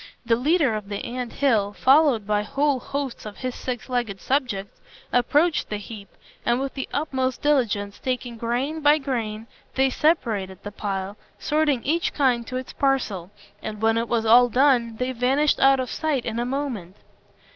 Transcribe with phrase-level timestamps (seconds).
[0.25, 4.81] The leader of the ant hill, followed by whole hosts of his six legged subjects,
[5.13, 6.09] approached the heap,
[6.43, 9.45] and with the utmost diligence, taking grain by grain,
[9.75, 13.29] they separated the pile, sorting each kind to its parcel;
[13.61, 16.95] and when it was all done, they vanished out of sight in a moment.